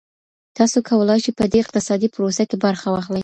تاسو 0.57 0.77
کولای 0.89 1.19
شئ 1.25 1.31
په 1.39 1.45
دې 1.51 1.59
اقتصادي 1.63 2.07
پروسه 2.15 2.43
کي 2.49 2.55
برخه 2.65 2.87
واخلئ. 2.89 3.19